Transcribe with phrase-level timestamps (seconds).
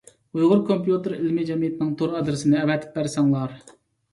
[0.37, 3.55] ئۇيغۇر كومپيۇتېر ئىلمى جەمئىيىتىنىڭ تور ئادرېسىنى ئەۋەتىپ بەرسەڭلار.